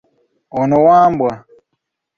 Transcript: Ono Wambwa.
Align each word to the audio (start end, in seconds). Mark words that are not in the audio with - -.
Ono 0.59 0.77
Wambwa. 0.87 1.31